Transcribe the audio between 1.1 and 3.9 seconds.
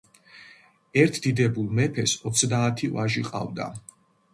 დიდებულ მეფეს ოცდაათი ვაჟი ყავდა.